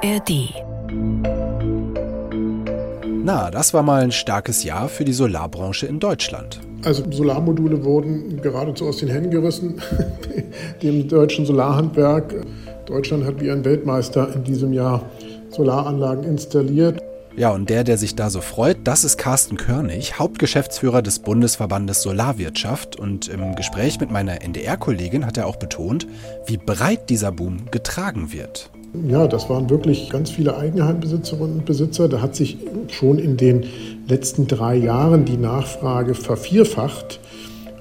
[0.00, 0.54] ARD.
[3.24, 6.60] Na, das war mal ein starkes Jahr für die Solarbranche in Deutschland.
[6.84, 9.82] Also Solarmodule wurden geradezu aus den Händen gerissen,
[10.82, 12.32] dem deutschen Solarhandwerk.
[12.86, 15.02] Deutschland hat wie ein Weltmeister in diesem Jahr
[15.50, 17.02] Solaranlagen installiert.
[17.36, 22.02] Ja, und der, der sich da so freut, das ist Carsten Körnig, Hauptgeschäftsführer des Bundesverbandes
[22.02, 22.96] Solarwirtschaft.
[22.96, 26.06] Und im Gespräch mit meiner NDR-Kollegin hat er auch betont,
[26.46, 28.70] wie breit dieser Boom getragen wird.
[29.08, 32.08] Ja, das waren wirklich ganz viele Eigenheimbesitzerinnen und Besitzer.
[32.08, 32.56] Da hat sich
[32.88, 33.66] schon in den
[34.08, 37.20] letzten drei Jahren die Nachfrage vervierfacht.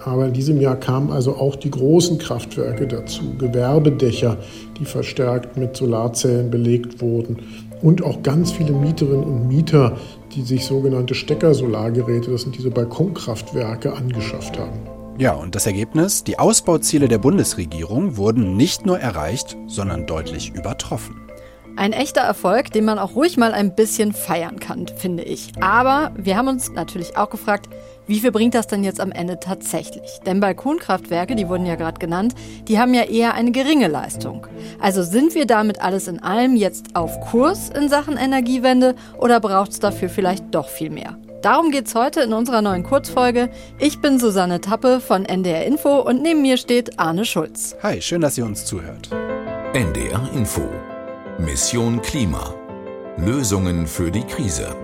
[0.04, 4.38] Aber in diesem Jahr kamen also auch die großen Kraftwerke dazu, Gewerbedächer,
[4.80, 7.38] die verstärkt mit Solarzellen belegt wurden
[7.82, 9.98] und auch ganz viele Mieterinnen und Mieter,
[10.36, 14.97] die sich sogenannte Steckersolargeräte, das sind diese Balkonkraftwerke, angeschafft haben.
[15.20, 16.24] Ja, und das Ergebnis?
[16.24, 21.28] Die Ausbauziele der Bundesregierung wurden nicht nur erreicht, sondern deutlich übertroffen.
[21.76, 25.52] Ein echter Erfolg, den man auch ruhig mal ein bisschen feiern kann, finde ich.
[25.60, 27.68] Aber wir haben uns natürlich auch gefragt,
[28.06, 30.20] wie viel bringt das denn jetzt am Ende tatsächlich?
[30.26, 32.36] Denn Balkonkraftwerke, die wurden ja gerade genannt,
[32.68, 34.46] die haben ja eher eine geringe Leistung.
[34.80, 39.72] Also sind wir damit alles in allem jetzt auf Kurs in Sachen Energiewende oder braucht
[39.72, 41.18] es dafür vielleicht doch viel mehr?
[41.42, 43.50] Darum geht es heute in unserer neuen Kurzfolge.
[43.80, 47.76] Ich bin Susanne Tappe von NDR Info und neben mir steht Arne Schulz.
[47.84, 49.10] Hi, schön, dass ihr uns zuhört.
[49.74, 50.64] NDR Info
[51.38, 52.54] Mission Klima.
[53.18, 54.76] Lösungen für die Krise.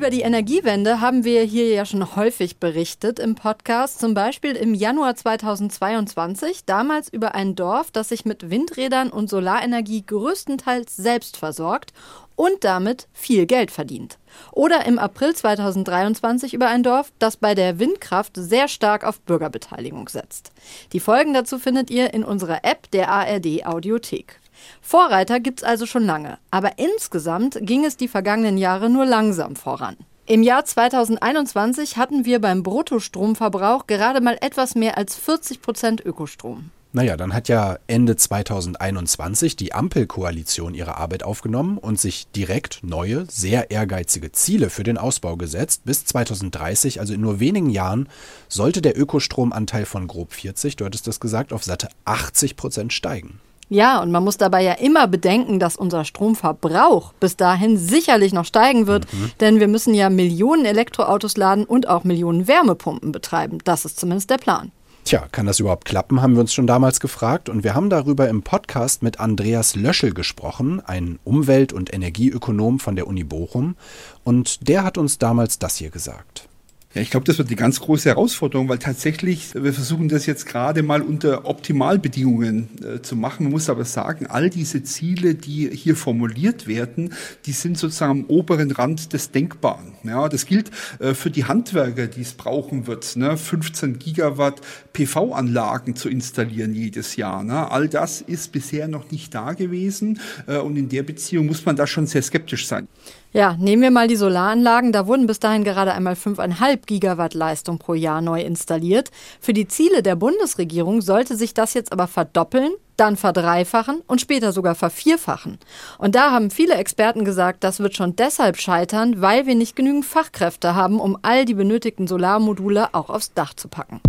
[0.00, 4.72] Über die Energiewende haben wir hier ja schon häufig berichtet im Podcast, zum Beispiel im
[4.72, 11.92] Januar 2022, damals über ein Dorf, das sich mit Windrädern und Solarenergie größtenteils selbst versorgt
[12.34, 14.16] und damit viel Geld verdient.
[14.52, 20.08] Oder im April 2023 über ein Dorf, das bei der Windkraft sehr stark auf Bürgerbeteiligung
[20.08, 20.50] setzt.
[20.94, 24.40] Die Folgen dazu findet ihr in unserer App der ARD Audiothek.
[24.80, 29.96] Vorreiter gibt's also schon lange, aber insgesamt ging es die vergangenen Jahre nur langsam voran.
[30.26, 36.70] Im Jahr 2021 hatten wir beim Bruttostromverbrauch gerade mal etwas mehr als 40 Prozent Ökostrom.
[36.92, 43.26] Naja, dann hat ja Ende 2021 die Ampelkoalition ihre Arbeit aufgenommen und sich direkt neue,
[43.28, 45.82] sehr ehrgeizige Ziele für den Ausbau gesetzt.
[45.84, 48.08] Bis 2030, also in nur wenigen Jahren,
[48.48, 53.38] sollte der Ökostromanteil von grob 40, du hattest das gesagt, auf satte 80 Prozent steigen.
[53.72, 58.44] Ja, und man muss dabei ja immer bedenken, dass unser Stromverbrauch bis dahin sicherlich noch
[58.44, 59.30] steigen wird, mhm.
[59.38, 63.58] denn wir müssen ja Millionen Elektroautos laden und auch Millionen Wärmepumpen betreiben.
[63.64, 64.72] Das ist zumindest der Plan.
[65.04, 67.48] Tja, kann das überhaupt klappen, haben wir uns schon damals gefragt.
[67.48, 72.96] Und wir haben darüber im Podcast mit Andreas Löschel gesprochen, ein Umwelt- und Energieökonom von
[72.96, 73.76] der Uni Bochum.
[74.24, 76.49] Und der hat uns damals das hier gesagt.
[76.92, 80.44] Ja, ich glaube, das wird die ganz große Herausforderung, weil tatsächlich, wir versuchen das jetzt
[80.44, 83.44] gerade mal unter Optimalbedingungen äh, zu machen.
[83.44, 87.14] Man muss aber sagen, all diese Ziele, die hier formuliert werden,
[87.46, 89.92] die sind sozusagen am oberen Rand des Denkbaren.
[90.02, 94.60] Ja, das gilt äh, für die Handwerker, die es brauchen wird, ne, 15 Gigawatt
[94.92, 97.44] PV-Anlagen zu installieren jedes Jahr.
[97.44, 97.70] Ne.
[97.70, 100.18] All das ist bisher noch nicht da gewesen
[100.48, 102.88] äh, und in der Beziehung muss man da schon sehr skeptisch sein.
[103.32, 104.90] Ja, nehmen wir mal die Solaranlagen.
[104.90, 109.10] Da wurden bis dahin gerade einmal 5,5 Gigawatt Leistung pro Jahr neu installiert.
[109.40, 114.50] Für die Ziele der Bundesregierung sollte sich das jetzt aber verdoppeln, dann verdreifachen und später
[114.50, 115.58] sogar vervierfachen.
[115.98, 120.06] Und da haben viele Experten gesagt, das wird schon deshalb scheitern, weil wir nicht genügend
[120.06, 124.00] Fachkräfte haben, um all die benötigten Solarmodule auch aufs Dach zu packen.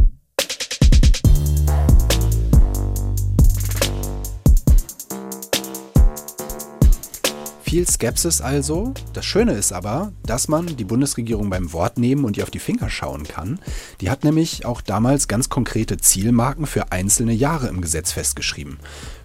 [7.71, 8.93] Viel Skepsis also.
[9.13, 12.59] Das Schöne ist aber, dass man die Bundesregierung beim Wort nehmen und ihr auf die
[12.59, 13.59] Finger schauen kann.
[14.01, 18.77] Die hat nämlich auch damals ganz konkrete Zielmarken für einzelne Jahre im Gesetz festgeschrieben.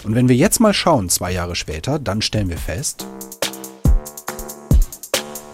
[0.04, 3.04] Und wenn wir jetzt mal schauen, zwei Jahre später, dann stellen wir fest,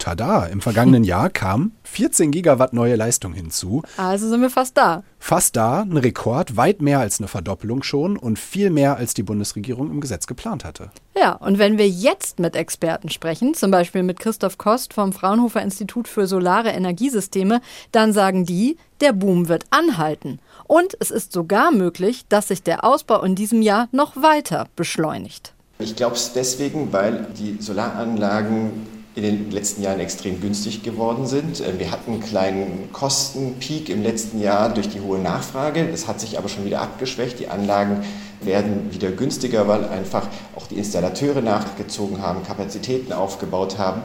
[0.03, 3.83] tada, im vergangenen Jahr kam 14 Gigawatt neue Leistung hinzu.
[3.97, 5.05] Also sind wir fast da.
[5.21, 9.23] Fast da, ein Rekord, weit mehr als eine Verdoppelung schon und viel mehr als die
[9.23, 10.91] Bundesregierung im Gesetz geplant hatte.
[11.17, 15.62] Ja, und wenn wir jetzt mit Experten sprechen, zum Beispiel mit Christoph Kost vom Fraunhofer
[15.62, 17.61] Institut für Solare Energiesysteme,
[17.93, 20.41] dann sagen die, der Boom wird anhalten.
[20.65, 25.55] Und es ist sogar möglich, dass sich der Ausbau in diesem Jahr noch weiter beschleunigt.
[25.79, 31.61] Ich glaube es deswegen, weil die Solaranlagen in den letzten Jahren extrem günstig geworden sind.
[31.61, 35.87] Äh, wir hatten einen kleinen Kostenpeak im letzten Jahr durch die hohe Nachfrage.
[35.91, 37.38] Das hat sich aber schon wieder abgeschwächt.
[37.38, 38.05] Die Anlagen
[38.41, 40.26] werden wieder günstiger, weil einfach
[40.56, 44.03] auch die Installateure nachgezogen haben, Kapazitäten aufgebaut haben.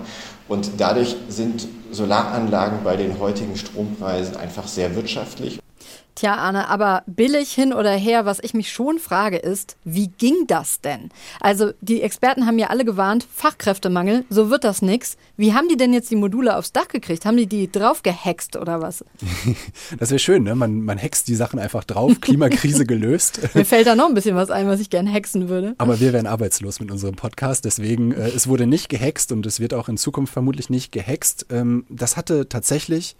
[0.47, 5.59] Und dadurch sind Solaranlagen bei den heutigen Strompreisen einfach sehr wirtschaftlich.
[6.17, 10.47] Tja, Arne, aber billig hin oder her, was ich mich schon frage, ist, wie ging
[10.47, 11.11] das denn?
[11.39, 15.15] Also, die Experten haben ja alle gewarnt, Fachkräftemangel, so wird das nix.
[15.35, 17.27] Wie haben die denn jetzt die Module aufs Dach gekriegt?
[17.27, 19.05] Haben die die drauf gehext oder was?
[19.99, 20.55] Das wäre schön, ne?
[20.55, 23.39] Man, man hext die Sachen einfach drauf, Klimakrise gelöst.
[23.53, 25.75] Mir fällt da noch ein bisschen was ein, was ich gerne hexen würde.
[25.77, 29.59] Aber wir wären arbeitslos mit unserem Podcast, deswegen, äh, es wurde nicht gehext und es
[29.59, 31.45] wird auch in Zukunft vermutlich nicht gehext.
[31.51, 33.15] Ähm, das hatte tatsächlich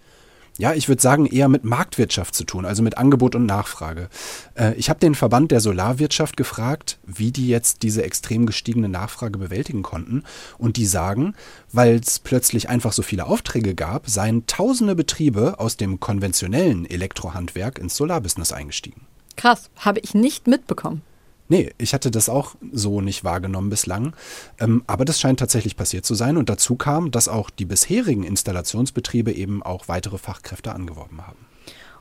[0.58, 4.08] ja, ich würde sagen, eher mit Marktwirtschaft zu tun, also mit Angebot und Nachfrage.
[4.56, 9.38] Äh, ich habe den Verband der Solarwirtschaft gefragt, wie die jetzt diese extrem gestiegene Nachfrage
[9.38, 10.24] bewältigen konnten.
[10.58, 11.34] Und die sagen,
[11.72, 17.78] weil es plötzlich einfach so viele Aufträge gab, seien tausende Betriebe aus dem konventionellen Elektrohandwerk
[17.78, 19.02] ins Solarbusiness eingestiegen.
[19.36, 21.02] Krass, habe ich nicht mitbekommen.
[21.48, 24.14] Nee, ich hatte das auch so nicht wahrgenommen bislang.
[24.58, 26.36] Ähm, aber das scheint tatsächlich passiert zu sein.
[26.36, 31.38] Und dazu kam, dass auch die bisherigen Installationsbetriebe eben auch weitere Fachkräfte angeworben haben.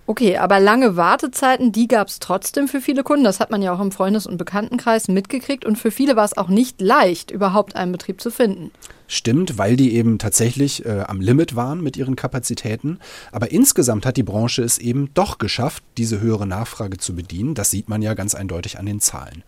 [0.09, 3.25] Okay, aber lange Wartezeiten, die gab es trotzdem für viele Kunden.
[3.25, 5.65] Das hat man ja auch im Freundes- und Bekanntenkreis mitgekriegt.
[5.65, 8.71] Und für viele war es auch nicht leicht, überhaupt einen Betrieb zu finden.
[9.07, 12.99] Stimmt, weil die eben tatsächlich äh, am Limit waren mit ihren Kapazitäten.
[13.33, 17.53] Aber insgesamt hat die Branche es eben doch geschafft, diese höhere Nachfrage zu bedienen.
[17.53, 19.43] Das sieht man ja ganz eindeutig an den Zahlen.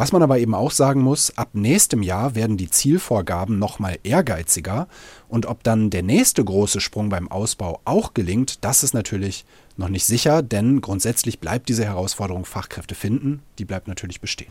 [0.00, 4.88] Was man aber eben auch sagen muss, ab nächstem Jahr werden die Zielvorgaben nochmal ehrgeiziger
[5.28, 9.44] und ob dann der nächste große Sprung beim Ausbau auch gelingt, das ist natürlich
[9.76, 14.50] noch nicht sicher, denn grundsätzlich bleibt diese Herausforderung Fachkräfte finden, die bleibt natürlich bestehen.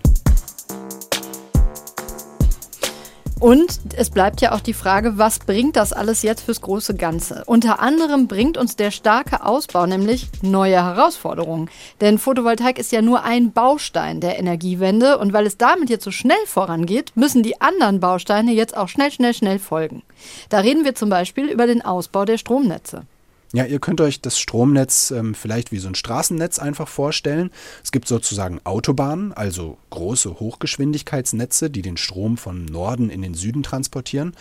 [3.40, 7.44] Und es bleibt ja auch die Frage, was bringt das alles jetzt fürs große Ganze?
[7.46, 11.70] Unter anderem bringt uns der starke Ausbau nämlich neue Herausforderungen.
[12.02, 16.12] Denn Photovoltaik ist ja nur ein Baustein der Energiewende und weil es damit jetzt so
[16.12, 20.04] schnell vorangeht, müssen die anderen Bausteine jetzt auch schnell, schnell, schnell folgen.
[20.50, 23.04] Da reden wir zum Beispiel über den Ausbau der Stromnetze.
[23.52, 27.50] Ja, ihr könnt euch das Stromnetz ähm, vielleicht wie so ein Straßennetz einfach vorstellen.
[27.84, 33.64] Es gibt sozusagen Autobahnen, also große Hochgeschwindigkeitsnetze, die den Strom von Norden in den Süden
[33.64, 34.36] transportieren.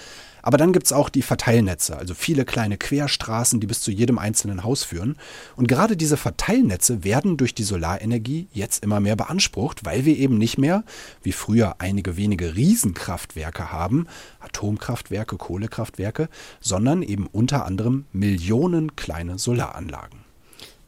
[0.49, 4.17] Aber dann gibt es auch die Verteilnetze, also viele kleine Querstraßen, die bis zu jedem
[4.19, 5.19] einzelnen Haus führen.
[5.57, 10.39] Und gerade diese Verteilnetze werden durch die Solarenergie jetzt immer mehr beansprucht, weil wir eben
[10.39, 10.85] nicht mehr,
[11.23, 14.07] wie früher einige wenige Riesenkraftwerke haben,
[14.41, 16.31] Atomkraftwerke, Kohlekraftwerke,
[16.63, 20.28] sondern eben unter anderem Millionen kleine Solaranlagen.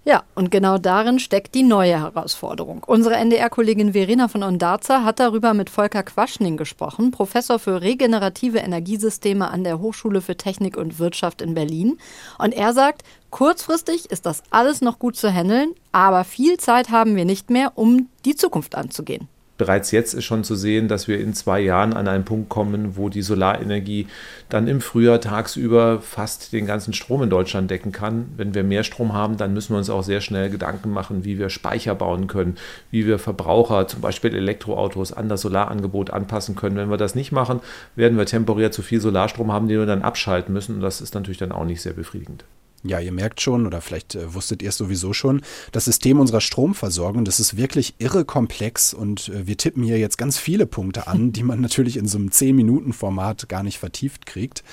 [0.03, 2.83] Ja, und genau darin steckt die neue Herausforderung.
[2.87, 9.51] Unsere NDR-Kollegin Verena von Ondarza hat darüber mit Volker Quaschning gesprochen, Professor für regenerative Energiesysteme
[9.51, 11.99] an der Hochschule für Technik und Wirtschaft in Berlin.
[12.39, 17.15] Und er sagt, kurzfristig ist das alles noch gut zu handeln, aber viel Zeit haben
[17.15, 19.29] wir nicht mehr, um die Zukunft anzugehen
[19.61, 22.97] bereits jetzt ist schon zu sehen, dass wir in zwei Jahren an einen Punkt kommen,
[22.97, 24.07] wo die Solarenergie
[24.49, 28.31] dann im Frühjahr tagsüber fast den ganzen Strom in Deutschland decken kann.
[28.39, 31.39] Wenn wir mehr Strom haben, dann müssen wir uns auch sehr schnell Gedanken machen, wie
[31.39, 32.57] wir Speicher bauen können,
[32.91, 36.77] wie wir Verbraucher, zum Beispiel Elektroautos, an das Solarangebot anpassen können.
[36.77, 37.61] Wenn wir das nicht machen,
[37.97, 40.77] werden wir temporär zu viel Solarstrom haben, den wir dann abschalten müssen.
[40.77, 42.45] Und das ist natürlich dann auch nicht sehr befriedigend.
[42.83, 45.43] Ja, ihr merkt schon, oder vielleicht äh, wusstet ihr es sowieso schon,
[45.73, 50.17] das System unserer Stromversorgung, das ist wirklich irre komplex und äh, wir tippen hier jetzt
[50.17, 54.65] ganz viele Punkte an, die man natürlich in so einem 10-Minuten-Format gar nicht vertieft kriegt.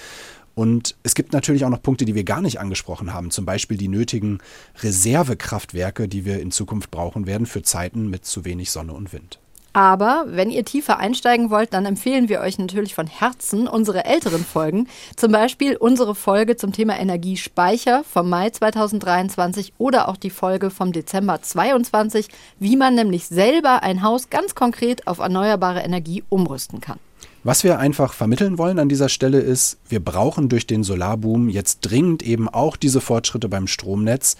[0.55, 3.77] Und es gibt natürlich auch noch Punkte, die wir gar nicht angesprochen haben, zum Beispiel
[3.77, 4.39] die nötigen
[4.79, 9.39] Reservekraftwerke, die wir in Zukunft brauchen werden für Zeiten mit zu wenig Sonne und Wind.
[9.77, 14.43] Aber wenn ihr tiefer einsteigen wollt, dann empfehlen wir euch natürlich von Herzen unsere älteren
[14.43, 14.87] Folgen.
[15.15, 20.93] Zum Beispiel unsere Folge zum Thema Energiespeicher vom Mai 2023 oder auch die Folge vom
[20.93, 26.97] Dezember 2022, wie man nämlich selber ein Haus ganz konkret auf erneuerbare Energie umrüsten kann.
[27.43, 31.81] Was wir einfach vermitteln wollen an dieser Stelle ist, wir brauchen durch den Solarboom jetzt
[31.81, 34.37] dringend eben auch diese Fortschritte beim Stromnetz.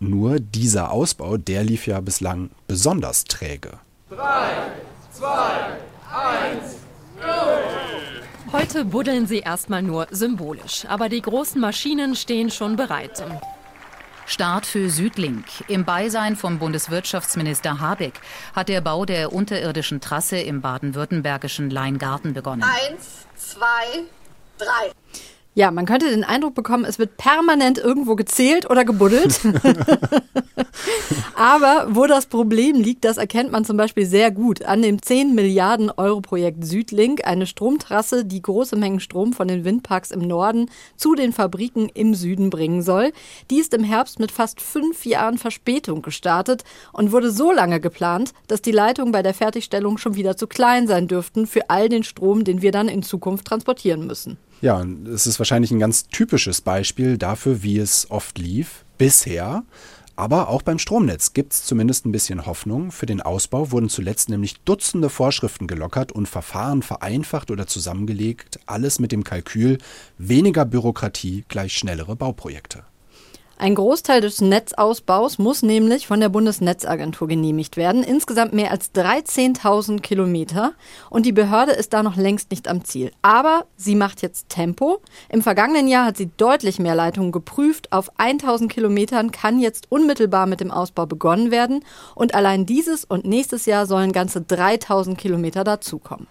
[0.00, 3.72] Nur dieser Ausbau, der lief ja bislang besonders träge.
[4.16, 4.70] 3,
[5.12, 5.26] 2,
[6.52, 6.76] 1,
[7.20, 8.52] 0.
[8.52, 13.24] Heute buddeln sie erstmal nur symbolisch, aber die großen Maschinen stehen schon bereit.
[14.26, 15.44] Start für Südlink.
[15.66, 18.20] Im Beisein vom Bundeswirtschaftsminister Habeck
[18.54, 22.62] hat der Bau der unterirdischen Trasse im baden-württembergischen Leingarten begonnen.
[22.62, 24.04] Eins, zwei,
[24.58, 24.92] drei.
[25.56, 29.40] Ja, man könnte den Eindruck bekommen, es wird permanent irgendwo gezählt oder gebuddelt.
[31.36, 35.32] Aber wo das Problem liegt, das erkennt man zum Beispiel sehr gut an dem 10
[35.32, 40.68] Milliarden Euro Projekt Südlink, eine Stromtrasse, die große Mengen Strom von den Windparks im Norden
[40.96, 43.12] zu den Fabriken im Süden bringen soll.
[43.50, 48.32] Die ist im Herbst mit fast fünf Jahren Verspätung gestartet und wurde so lange geplant,
[48.48, 52.02] dass die Leitungen bei der Fertigstellung schon wieder zu klein sein dürften für all den
[52.02, 54.36] Strom, den wir dann in Zukunft transportieren müssen.
[54.64, 59.62] Ja, es ist wahrscheinlich ein ganz typisches Beispiel dafür, wie es oft lief bisher.
[60.16, 62.90] Aber auch beim Stromnetz gibt es zumindest ein bisschen Hoffnung.
[62.90, 68.58] Für den Ausbau wurden zuletzt nämlich Dutzende Vorschriften gelockert und Verfahren vereinfacht oder zusammengelegt.
[68.64, 69.76] Alles mit dem Kalkül
[70.16, 72.84] weniger Bürokratie gleich schnellere Bauprojekte.
[73.56, 78.02] Ein Großteil des Netzausbaus muss nämlich von der Bundesnetzagentur genehmigt werden.
[78.02, 80.72] Insgesamt mehr als 13.000 Kilometer.
[81.08, 83.12] Und die Behörde ist da noch längst nicht am Ziel.
[83.22, 85.00] Aber sie macht jetzt Tempo.
[85.28, 87.92] Im vergangenen Jahr hat sie deutlich mehr Leitungen geprüft.
[87.92, 91.84] Auf 1.000 Kilometern kann jetzt unmittelbar mit dem Ausbau begonnen werden.
[92.16, 96.26] Und allein dieses und nächstes Jahr sollen ganze 3.000 Kilometer dazukommen.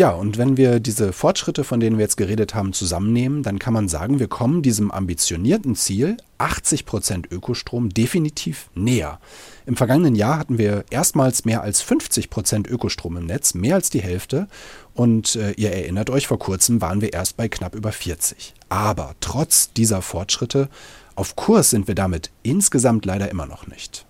[0.00, 3.74] Ja, und wenn wir diese Fortschritte, von denen wir jetzt geredet haben, zusammennehmen, dann kann
[3.74, 9.20] man sagen, wir kommen diesem ambitionierten Ziel 80 Prozent Ökostrom definitiv näher.
[9.66, 13.90] Im vergangenen Jahr hatten wir erstmals mehr als 50 Prozent Ökostrom im Netz, mehr als
[13.90, 14.48] die Hälfte.
[14.94, 18.54] Und äh, ihr erinnert euch, vor kurzem waren wir erst bei knapp über 40.
[18.70, 20.70] Aber trotz dieser Fortschritte,
[21.14, 24.06] auf Kurs sind wir damit insgesamt leider immer noch nicht.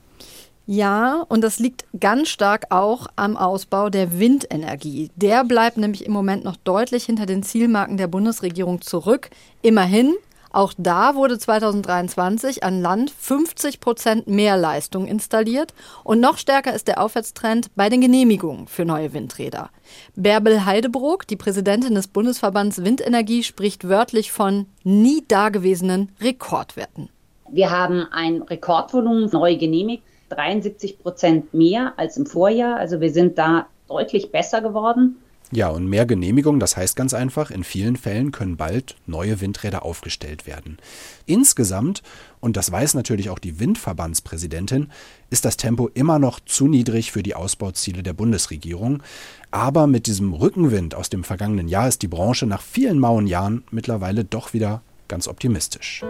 [0.73, 5.11] Ja, und das liegt ganz stark auch am Ausbau der Windenergie.
[5.17, 9.31] Der bleibt nämlich im Moment noch deutlich hinter den Zielmarken der Bundesregierung zurück.
[9.63, 10.15] Immerhin,
[10.53, 15.75] auch da wurde 2023 an Land 50 Prozent mehr Leistung installiert.
[16.05, 19.71] Und noch stärker ist der Aufwärtstrend bei den Genehmigungen für neue Windräder.
[20.15, 27.09] Bärbel Heidebrook, die Präsidentin des Bundesverbands Windenergie, spricht wörtlich von nie dagewesenen Rekordwerten.
[27.51, 32.77] Wir haben ein Rekordvolumen neu genehmigt 73 Prozent mehr als im Vorjahr.
[32.77, 35.17] Also wir sind da deutlich besser geworden.
[35.53, 39.85] Ja, und mehr Genehmigung, das heißt ganz einfach, in vielen Fällen können bald neue Windräder
[39.85, 40.79] aufgestellt werden.
[41.27, 42.05] Insgesamt,
[42.39, 44.91] und das weiß natürlich auch die Windverbandspräsidentin,
[45.29, 49.03] ist das Tempo immer noch zu niedrig für die Ausbauziele der Bundesregierung.
[49.51, 53.65] Aber mit diesem Rückenwind aus dem vergangenen Jahr ist die Branche nach vielen mauen Jahren
[53.73, 56.05] mittlerweile doch wieder ganz optimistisch.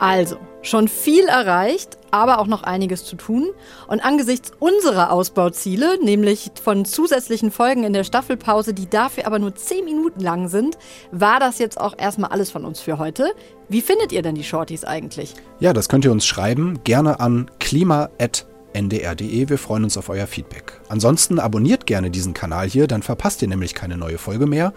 [0.00, 3.50] Also, schon viel erreicht, aber auch noch einiges zu tun.
[3.86, 9.54] Und angesichts unserer Ausbauziele, nämlich von zusätzlichen Folgen in der Staffelpause, die dafür aber nur
[9.54, 10.78] 10 Minuten lang sind,
[11.12, 13.32] war das jetzt auch erstmal alles von uns für heute.
[13.68, 15.34] Wie findet ihr denn die Shorties eigentlich?
[15.58, 19.48] Ja, das könnt ihr uns schreiben, gerne an klima.ndr.de.
[19.50, 20.80] Wir freuen uns auf euer Feedback.
[20.88, 24.72] Ansonsten abonniert gerne diesen Kanal hier, dann verpasst ihr nämlich keine neue Folge mehr.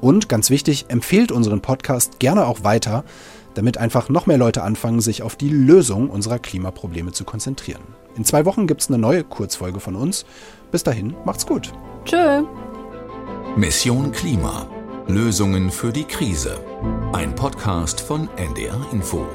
[0.00, 3.02] Und ganz wichtig, empfehlt unseren Podcast gerne auch weiter
[3.58, 7.82] damit einfach noch mehr Leute anfangen, sich auf die Lösung unserer Klimaprobleme zu konzentrieren.
[8.16, 10.24] In zwei Wochen gibt es eine neue Kurzfolge von uns.
[10.70, 11.72] Bis dahin, macht's gut.
[12.04, 12.44] Tschö.
[13.56, 14.68] Mission Klima.
[15.08, 16.60] Lösungen für die Krise.
[17.12, 19.26] Ein Podcast von NDR Info.